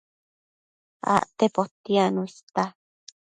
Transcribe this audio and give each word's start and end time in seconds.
Acte 1.17 1.45
potiacno 1.57 2.23
ista 2.31 2.63